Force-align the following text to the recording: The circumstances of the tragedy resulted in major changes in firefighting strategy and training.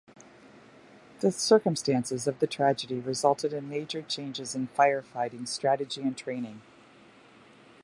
The 1.19 1.31
circumstances 1.31 2.25
of 2.25 2.39
the 2.39 2.47
tragedy 2.47 2.99
resulted 2.99 3.53
in 3.53 3.69
major 3.69 4.01
changes 4.01 4.55
in 4.55 4.67
firefighting 4.69 5.47
strategy 5.47 6.01
and 6.01 6.17
training. 6.17 6.63